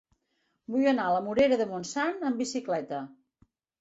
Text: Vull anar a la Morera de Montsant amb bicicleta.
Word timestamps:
Vull 0.75 0.87
anar 0.91 1.03
a 1.09 1.11
la 1.15 1.21
Morera 1.27 1.59
de 1.61 1.67
Montsant 1.73 2.27
amb 2.31 2.43
bicicleta. 2.45 3.03